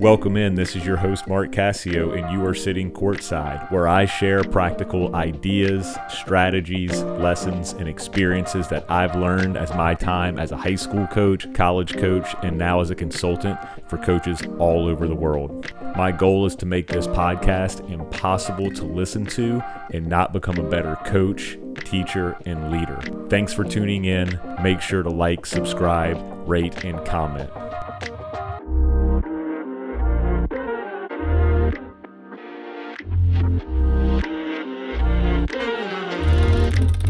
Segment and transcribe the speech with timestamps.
[0.00, 0.54] Welcome in.
[0.54, 5.14] This is your host, Mark Cassio, and you are sitting courtside, where I share practical
[5.14, 11.06] ideas, strategies, lessons, and experiences that I've learned as my time as a high school
[11.08, 13.58] coach, college coach, and now as a consultant
[13.88, 15.70] for coaches all over the world.
[15.94, 19.62] My goal is to make this podcast impossible to listen to
[19.92, 23.02] and not become a better coach, teacher, and leader.
[23.28, 24.40] Thanks for tuning in.
[24.62, 26.16] Make sure to like, subscribe,
[26.48, 27.50] rate, and comment.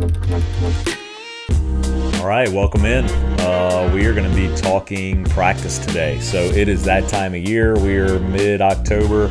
[0.01, 0.07] All
[2.27, 3.05] right, welcome in.
[3.41, 6.19] Uh, we are going to be talking practice today.
[6.21, 7.75] So it is that time of year.
[7.75, 9.31] We're mid October.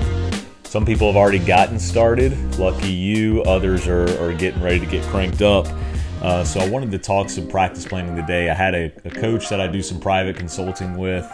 [0.65, 2.37] Some people have already gotten started.
[2.59, 3.41] Lucky you.
[3.43, 5.65] Others are, are getting ready to get cranked up.
[6.21, 8.51] Uh, so I wanted to talk some practice planning today.
[8.51, 11.27] I had a, a coach that I do some private consulting with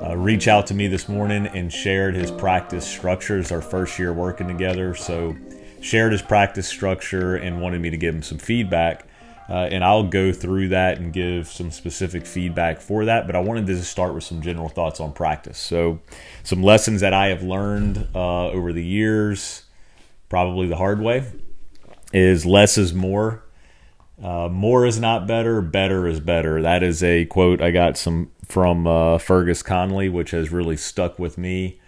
[0.00, 4.12] uh, reach out to me this morning and shared his practice structures our first year
[4.12, 4.94] working together.
[4.94, 5.36] So
[5.80, 9.04] shared his practice structure and wanted me to give him some feedback.
[9.48, 13.26] Uh, and I'll go through that and give some specific feedback for that.
[13.26, 15.58] But I wanted to start with some general thoughts on practice.
[15.58, 16.00] So,
[16.42, 19.62] some lessons that I have learned uh, over the years,
[20.28, 21.24] probably the hard way,
[22.12, 23.42] is less is more.
[24.22, 26.60] Uh, more is not better, better is better.
[26.60, 31.18] That is a quote I got some from uh, Fergus Connolly, which has really stuck
[31.18, 31.80] with me.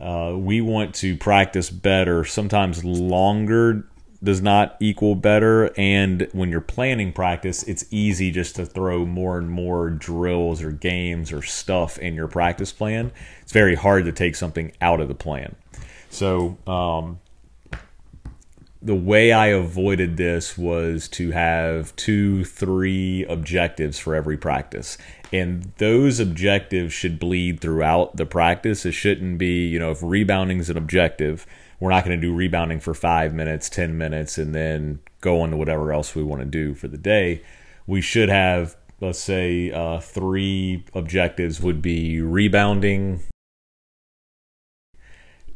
[0.00, 3.86] Uh, we want to practice better, sometimes longer
[4.22, 5.70] does not equal better.
[5.78, 10.72] And when you're planning practice, it's easy just to throw more and more drills or
[10.72, 13.12] games or stuff in your practice plan.
[13.42, 15.54] It's very hard to take something out of the plan.
[16.10, 17.20] So, um,
[18.86, 24.96] the way I avoided this was to have two, three objectives for every practice.
[25.32, 28.86] And those objectives should bleed throughout the practice.
[28.86, 31.48] It shouldn't be, you know, if rebounding is an objective,
[31.80, 35.50] we're not going to do rebounding for five minutes, 10 minutes, and then go on
[35.50, 37.42] to whatever else we want to do for the day.
[37.88, 43.20] We should have, let's say, uh, three objectives would be rebounding,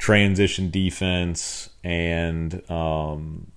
[0.01, 3.51] transition defense, and um,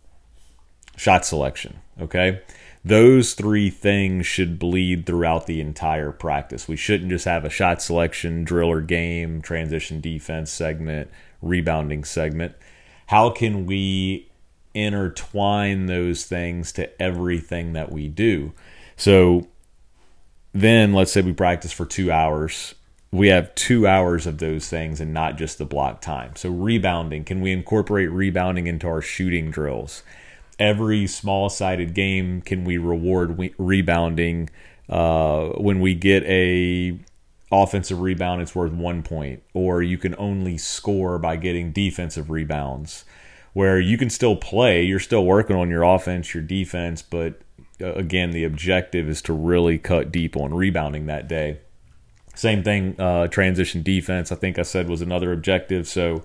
[0.95, 1.79] shot selection.
[1.99, 2.43] Okay.
[2.85, 6.69] Those three things should bleed throughout the entire practice.
[6.69, 11.11] We shouldn't just have a shot selection, drill or game, transition defense segment,
[11.41, 12.55] rebounding segment.
[13.07, 14.31] How can we
[14.75, 18.53] intertwine those things to everything that we do?
[18.99, 19.49] So
[20.53, 22.75] then let's say we practice for two hours.
[23.15, 26.35] We have two hours of those things and not just the block time.
[26.35, 30.03] So, rebounding, can we incorporate rebounding into our shooting drills?
[30.59, 34.51] Every small sided game, can we reward rebounding?
[34.89, 36.99] Uh, when we get a
[37.53, 43.05] offensive rebound, it's worth one point, or you can only score by getting defensive rebounds,
[43.53, 44.83] where you can still play.
[44.83, 47.41] You're still working on your offense, your defense, but
[47.81, 51.61] uh, again, the objective is to really cut deep on rebounding that day.
[52.35, 55.87] Same thing, uh, transition defense, I think I said was another objective.
[55.87, 56.25] So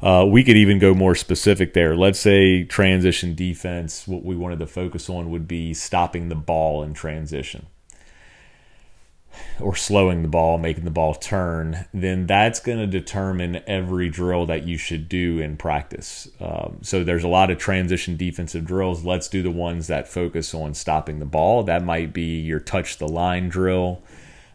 [0.00, 1.96] uh, we could even go more specific there.
[1.96, 6.82] Let's say transition defense, what we wanted to focus on would be stopping the ball
[6.82, 7.66] in transition
[9.60, 14.46] or slowing the ball, making the ball turn, then that's going to determine every drill
[14.46, 16.28] that you should do in practice.
[16.40, 19.04] Um, so there's a lot of transition defensive drills.
[19.04, 21.62] Let's do the ones that focus on stopping the ball.
[21.62, 24.02] That might be your touch the line drill.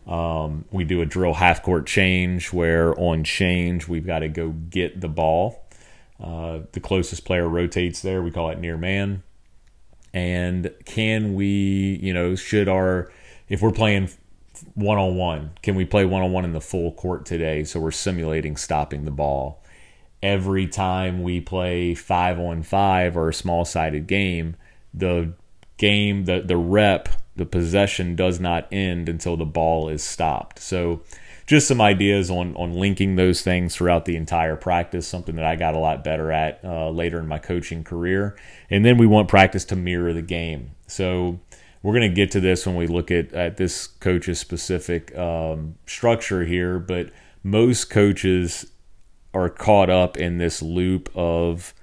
[0.07, 4.49] Um, we do a drill half court change where on change we've got to go
[4.49, 5.63] get the ball.
[6.19, 8.21] Uh, the closest player rotates there.
[8.21, 9.23] We call it near man.
[10.13, 13.11] And can we, you know, should our
[13.47, 14.09] if we're playing
[14.73, 15.51] one on one.
[15.61, 17.63] Can we play one on one in the full court today?
[17.63, 19.63] So we're simulating stopping the ball.
[20.21, 24.55] Every time we play five on five or a small sided game,
[24.93, 25.33] the
[25.77, 30.59] game, the, the rep, the possession does not end until the ball is stopped.
[30.59, 31.01] So
[31.47, 35.55] just some ideas on, on linking those things throughout the entire practice, something that I
[35.55, 38.37] got a lot better at uh, later in my coaching career.
[38.69, 40.71] And then we want practice to mirror the game.
[40.87, 41.39] So
[41.83, 45.75] we're going to get to this when we look at, at this coach's specific um,
[45.85, 47.09] structure here, but
[47.43, 48.71] most coaches
[49.33, 51.73] are caught up in this loop of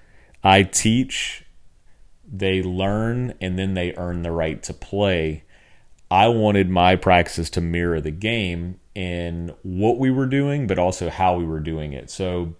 [0.44, 1.44] I teach,
[2.30, 5.44] they learn, and then they earn the right to play.
[6.10, 11.10] I wanted my practices to mirror the game in what we were doing, but also
[11.10, 12.10] how we were doing it.
[12.10, 12.54] So,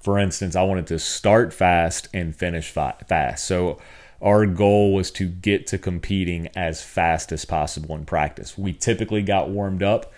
[0.00, 3.44] for instance, I wanted to start fast and finish fast.
[3.44, 3.78] So,
[4.20, 8.56] our goal was to get to competing as fast as possible in practice.
[8.56, 10.12] We typically got warmed up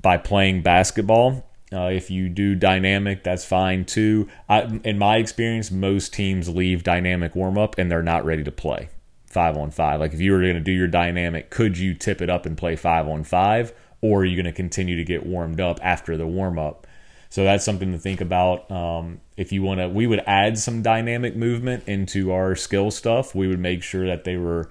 [0.00, 4.28] by playing basketball Uh, if you do dynamic, that's fine too.
[4.48, 8.52] I, in my experience, most teams leave dynamic warm up and they're not ready to
[8.52, 8.88] play
[9.26, 10.00] five on five.
[10.00, 12.56] Like if you were going to do your dynamic, could you tip it up and
[12.56, 16.16] play five on five, or are you going to continue to get warmed up after
[16.16, 16.86] the warm up?
[17.28, 18.70] So that's something to think about.
[18.70, 23.34] Um, if you want to, we would add some dynamic movement into our skill stuff.
[23.34, 24.70] We would make sure that they were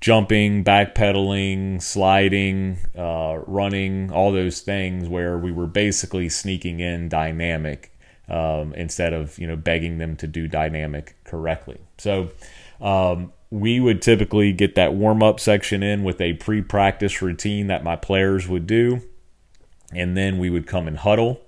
[0.00, 7.90] jumping, backpedaling, sliding, uh, running, all those things where we were basically sneaking in dynamic
[8.28, 11.78] um, instead of you know begging them to do dynamic correctly.
[11.98, 12.30] So
[12.80, 17.68] um, we would typically get that warm up section in with a pre practice routine
[17.68, 19.02] that my players would do,
[19.92, 21.40] and then we would come and huddle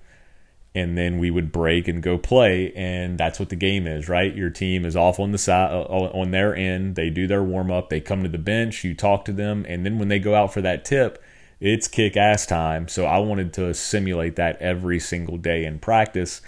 [0.77, 4.35] and then we would break and go play and that's what the game is right?
[4.37, 6.95] Your team is off on the side uh, on their end.
[6.95, 8.85] They do their warm up they come to the bench.
[8.85, 11.23] You talk to them and then when they go out for that tip
[11.59, 12.87] it's kick ass time.
[12.87, 16.43] So i wanted to simulate that every single day in practice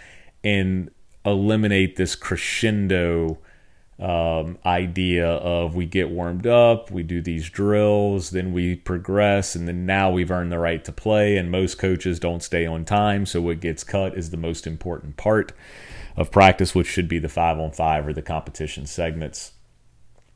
[0.44, 0.90] and
[1.24, 3.38] eliminate this crescendo
[3.98, 9.66] um, idea of we get warmed up, we do these drills, then we progress, and
[9.66, 11.36] then now we've earned the right to play.
[11.36, 15.16] And most coaches don't stay on time, so what gets cut is the most important
[15.16, 15.52] part
[16.16, 19.52] of practice, which should be the five on five or the competition segments.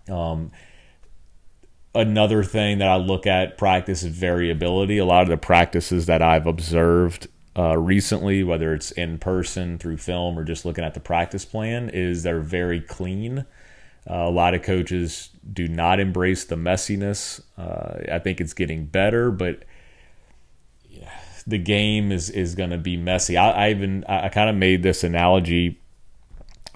[0.09, 0.51] Um,
[1.95, 4.99] another thing that I look at practice is variability.
[4.99, 9.99] A lot of the practices that I've observed uh, recently, whether it's in person through
[9.99, 13.47] film or just looking at the practice plan, is they're very clean.
[14.09, 17.41] Uh, a lot of coaches do not embrace the messiness.
[17.57, 19.65] Uh, I think it's getting better, but
[21.47, 23.37] the game is is going to be messy.
[23.37, 25.81] I, I even I kind of made this analogy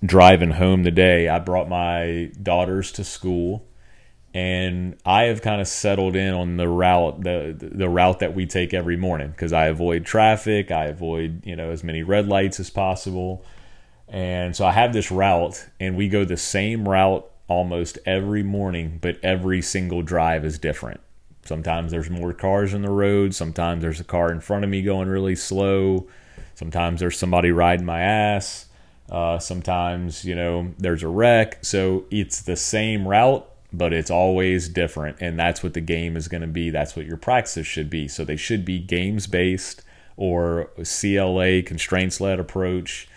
[0.04, 1.28] driving home today.
[1.28, 3.65] I brought my daughters to school
[4.36, 8.44] and I have kind of settled in on the route the the route that we
[8.44, 12.60] take every morning because I avoid traffic, I avoid you know as many red lights
[12.60, 13.42] as possible,
[14.08, 18.98] and so I have this route, and we go the same route almost every morning,
[19.00, 21.00] but every single drive is different.
[21.42, 24.82] Sometimes there's more cars on the road, sometimes there's a car in front of me
[24.82, 26.08] going really slow,
[26.54, 28.66] sometimes there's somebody riding my ass.
[29.08, 31.64] Uh, sometimes, you know, there's a wreck.
[31.64, 35.18] So it's the same route, but it's always different.
[35.20, 36.70] And that's what the game is going to be.
[36.70, 38.08] That's what your practice should be.
[38.08, 39.82] So they should be games based
[40.16, 43.08] or CLA, constraints led approach.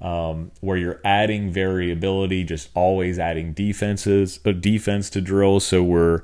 [0.00, 5.66] Um, where you're adding variability, just always adding defenses, a uh, defense to drills.
[5.66, 6.22] So we're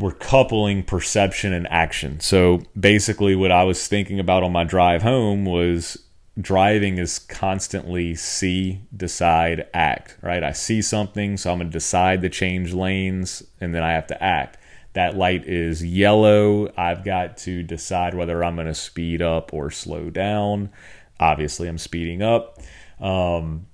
[0.00, 2.18] we're coupling perception and action.
[2.18, 6.03] So basically, what I was thinking about on my drive home was
[6.40, 10.42] driving is constantly see, decide, act, right?
[10.42, 14.06] I see something, so I'm going to decide to change lanes, and then I have
[14.08, 14.58] to act.
[14.94, 16.72] That light is yellow.
[16.76, 20.70] I've got to decide whether I'm going to speed up or slow down.
[21.18, 22.58] Obviously, I'm speeding up.
[23.00, 23.66] Um,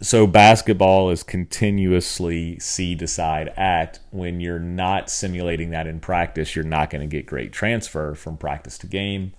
[0.00, 4.00] so, basketball is continuously see, decide, act.
[4.10, 8.36] When you're not simulating that in practice, you're not going to get great transfer from
[8.36, 9.32] practice to game.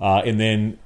[0.00, 0.78] Uh, and then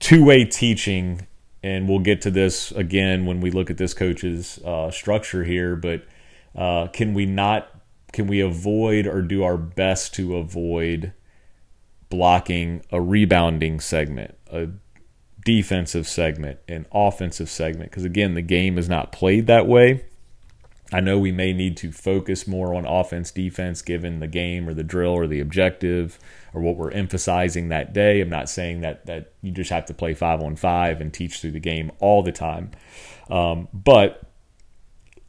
[0.00, 1.26] two way teaching,
[1.62, 5.76] and we'll get to this again when we look at this coach's uh, structure here.
[5.76, 6.04] But
[6.56, 7.70] uh, can we not?
[8.12, 11.12] Can we avoid or do our best to avoid
[12.08, 14.68] blocking a rebounding segment, a
[15.44, 17.90] defensive segment, an offensive segment?
[17.90, 20.04] Because again, the game is not played that way.
[20.92, 24.74] I know we may need to focus more on offense defense given the game or
[24.74, 26.18] the drill or the objective
[26.52, 28.20] or what we're emphasizing that day.
[28.20, 31.40] I'm not saying that that you just have to play five on five and teach
[31.40, 32.72] through the game all the time.
[33.30, 34.22] Um, but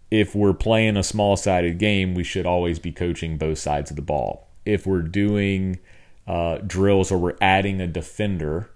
[0.09, 3.95] if we're playing a small sided game, we should always be coaching both sides of
[3.95, 4.49] the ball.
[4.65, 5.79] If we're doing
[6.27, 8.71] uh, drills or we're adding a defender,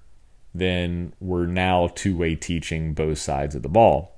[0.54, 4.14] then we're now two way teaching both sides of the ball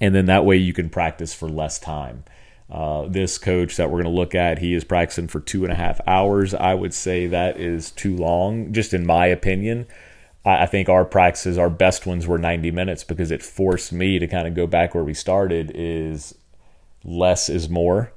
[0.00, 2.24] and then that way you can practice for less time.
[2.68, 5.72] Uh, this coach that we're going to look at, he is practicing for two and
[5.72, 6.52] a half hours.
[6.52, 9.86] I would say that is too long, just in my opinion.
[10.44, 14.18] I, I think our practices, our best ones were 90 minutes because it forced me
[14.18, 16.34] to kind of go back where we started is
[17.04, 18.12] less is more.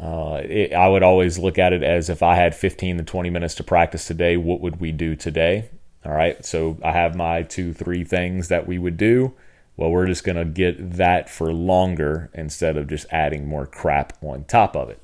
[0.00, 3.30] Uh, it, I would always look at it as if I had 15 to 20
[3.30, 5.70] minutes to practice today, what would we do today?
[6.04, 6.44] All right.
[6.44, 9.34] So I have my two, three things that we would do
[9.76, 14.12] well, we're just going to get that for longer instead of just adding more crap
[14.22, 15.02] on top of it.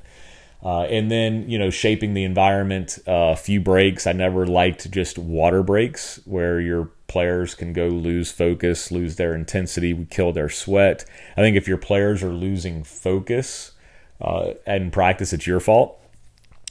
[0.65, 4.07] Uh, and then, you know, shaping the environment, uh, a uh, few breaks.
[4.07, 9.35] I never liked just water breaks where your players can go lose focus, lose their
[9.35, 11.05] intensity, we kill their sweat.
[11.37, 13.73] I think if your players are losing focus
[14.21, 15.99] uh, in practice, it's your fault.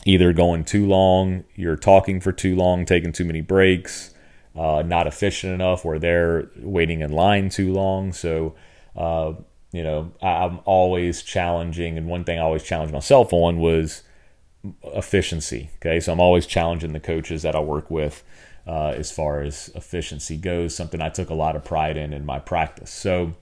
[0.05, 4.15] either going too long, you're talking for too long, taking too many breaks,
[4.55, 8.11] uh, not efficient enough, or they're waiting in line too long.
[8.11, 8.55] So,
[8.95, 9.33] uh,
[9.71, 14.03] you know, I'm always challenging, and one thing I always challenged myself on was
[14.83, 15.69] efficiency.
[15.77, 18.23] Okay, so I'm always challenging the coaches that I work with
[18.67, 22.25] uh, as far as efficiency goes, something I took a lot of pride in in
[22.25, 22.91] my practice.
[22.91, 23.33] So,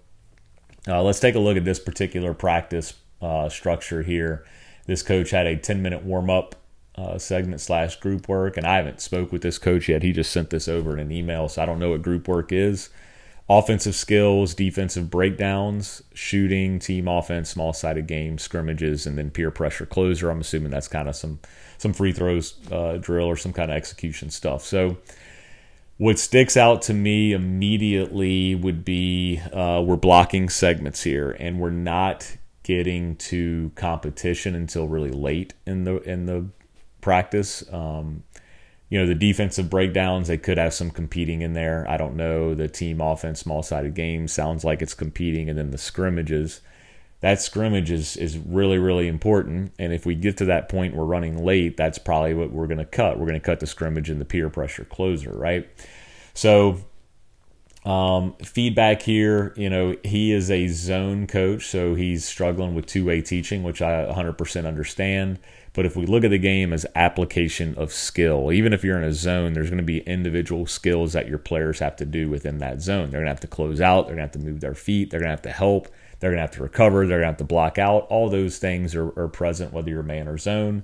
[0.87, 4.45] uh, let's take a look at this particular practice uh, structure here.
[4.85, 6.55] This coach had a 10 minute warm up
[6.99, 10.03] uh, segment slash group work, and I haven't spoke with this coach yet.
[10.03, 12.51] He just sent this over in an email, so I don't know what group work
[12.51, 12.89] is.
[13.47, 19.85] Offensive skills, defensive breakdowns, shooting, team offense, small sided games, scrimmages, and then peer pressure
[19.85, 20.29] closer.
[20.29, 21.39] I'm assuming that's kind of some
[21.77, 24.63] some free throws uh, drill or some kind of execution stuff.
[24.65, 24.97] So
[25.97, 31.71] what sticks out to me immediately would be uh, we're blocking segments here, and we're
[31.71, 36.45] not getting to competition until really late in the in the
[37.01, 37.63] practice.
[37.71, 38.23] Um,
[38.89, 41.85] you know, the defensive breakdowns, they could have some competing in there.
[41.87, 42.55] I don't know.
[42.55, 45.47] The team offense, small sided game sounds like it's competing.
[45.47, 46.61] And then the scrimmages,
[47.21, 49.73] that scrimmage is, is really, really important.
[49.77, 52.79] And if we get to that point, we're running late, that's probably what we're going
[52.79, 53.19] to cut.
[53.19, 55.69] We're going to cut the scrimmage and the peer pressure closer, right?
[56.33, 56.79] So,
[57.85, 63.05] um, feedback here, you know, he is a zone coach, so he's struggling with two
[63.05, 65.39] way teaching, which I 100% understand.
[65.79, 69.05] But if we look at the game as application of skill, even if you're in
[69.05, 72.57] a zone, there's going to be individual skills that your players have to do within
[72.57, 73.11] that zone.
[73.11, 75.09] They're going to have to close out, they're going to have to move their feet,
[75.09, 75.87] they're going to have to help,
[76.19, 78.07] they're going to have to recover, they're going to have to block out.
[78.09, 80.83] All those things are, are present whether you're man or zone.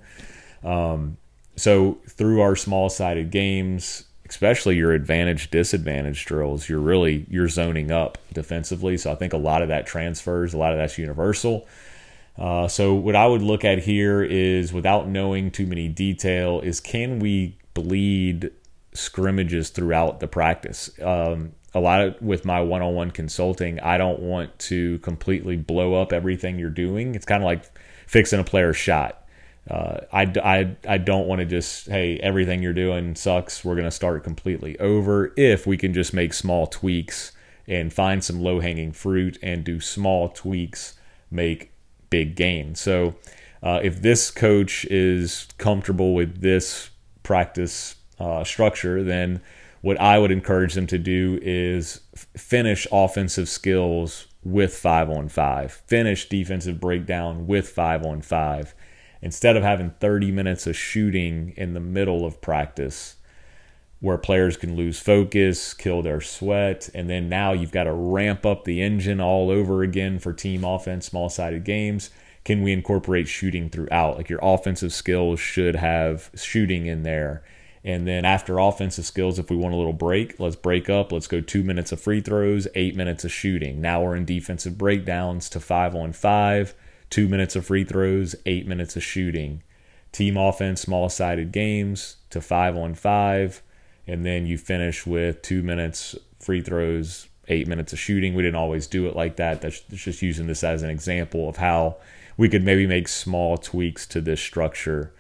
[0.64, 1.18] Um,
[1.58, 7.92] so through our small sided games, especially your advantage disadvantage drills, you're really you're zoning
[7.92, 8.96] up defensively.
[8.96, 11.68] So I think a lot of that transfers, a lot of that's universal.
[12.38, 16.80] Uh, so what I would look at here is, without knowing too many detail, is
[16.80, 18.52] can we bleed
[18.94, 20.90] scrimmages throughout the practice?
[21.02, 26.14] Um, a lot of with my one-on-one consulting, I don't want to completely blow up
[26.14, 27.16] everything you're doing.
[27.16, 27.64] It's kind of like
[28.08, 29.22] fixing a player's shot.
[29.70, 33.66] Uh, I, I, I don't want to just, hey, everything you're doing sucks.
[33.66, 35.34] We're going to start completely over.
[35.36, 37.32] If we can just make small tweaks
[37.68, 41.00] and find some low hanging fruit and do small tweaks,
[41.32, 41.72] make
[42.10, 42.76] big gain.
[42.76, 43.16] So
[43.64, 46.90] uh, if this coach is comfortable with this
[47.24, 49.42] practice uh, structure, then
[49.82, 52.02] what I would encourage them to do is
[52.36, 58.74] finish offensive skills with five on five, finish defensive breakdown with five on five.
[59.22, 63.16] Instead of having 30 minutes of shooting in the middle of practice,
[64.06, 68.46] where players can lose focus, kill their sweat, and then now you've got to ramp
[68.46, 72.12] up the engine all over again for team offense, small sided games.
[72.44, 74.16] Can we incorporate shooting throughout?
[74.16, 77.44] Like your offensive skills should have shooting in there.
[77.84, 81.12] And then after offensive skills, if we want a little break, let's break up.
[81.12, 83.82] Let's go two minutes of free throws, eight minutes of shooting.
[83.82, 86.76] Now we're in defensive breakdowns to five on five,
[87.10, 89.64] two minutes of free throws, eight minutes of shooting.
[90.12, 93.64] Team offense, small sided games to five on five,
[94.08, 98.36] and then you finish with two minutes free throws, eight minutes of shooting.
[98.36, 99.62] We didn't always do it like that.
[99.62, 101.98] That's just using this as an example of how
[102.38, 105.12] we could maybe make small tweaks to this structure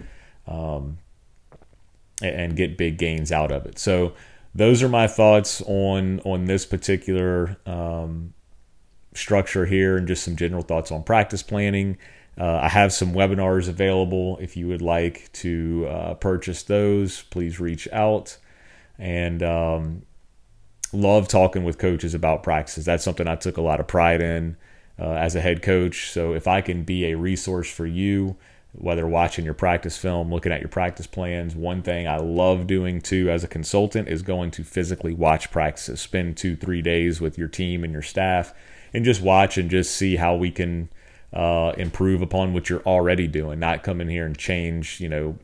[0.47, 0.97] um,
[2.21, 3.79] and get big gains out of it.
[3.79, 4.13] So
[4.53, 8.33] those are my thoughts on on this particular um,
[9.13, 11.97] structure here, and just some general thoughts on practice planning.
[12.37, 14.37] Uh, I have some webinars available.
[14.41, 18.37] If you would like to uh, purchase those, please reach out
[18.97, 20.03] and um,
[20.93, 22.85] love talking with coaches about practices.
[22.85, 24.57] That's something I took a lot of pride in
[24.99, 26.09] uh, as a head coach.
[26.11, 28.37] So if I can be a resource for you,
[28.77, 33.01] whether watching your practice film, looking at your practice plans, one thing I love doing
[33.01, 37.37] too as a consultant is going to physically watch practices, spend two, three days with
[37.37, 38.53] your team and your staff,
[38.93, 40.89] and just watch and just see how we can
[41.33, 45.37] uh, improve upon what you're already doing, not come in here and change, you know,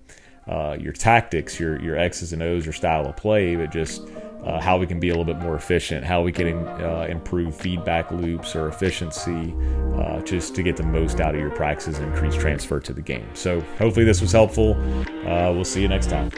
[0.47, 4.07] uh, your tactics, your your X's and O's, your style of play, but just
[4.43, 7.55] uh, how we can be a little bit more efficient, how we can uh, improve
[7.55, 9.53] feedback loops or efficiency,
[9.95, 13.01] uh, just to get the most out of your practices and increase transfer to the
[13.01, 13.27] game.
[13.33, 14.75] So hopefully this was helpful.
[15.27, 16.31] Uh, we'll see you next time.